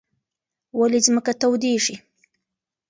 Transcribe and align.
ولې 0.79 0.99
ځمکه 1.05 1.33
تودېږي؟ 1.41 1.95